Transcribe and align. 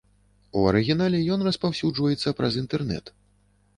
У 0.61 0.61
арыгінале 0.69 1.19
ён 1.37 1.45
распаўсюджваецца 1.49 2.35
праз 2.41 2.53
інтэрнэт. 2.63 3.05